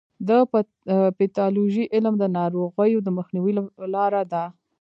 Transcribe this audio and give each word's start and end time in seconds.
د 0.27 0.29
پیتالوژي 1.17 1.83
علم 1.93 2.13
د 2.19 2.23
ناروغیو 2.37 2.99
د 3.05 3.07
مخنیوي 3.17 3.51
لاره 3.95 4.21
ده. 4.31 4.43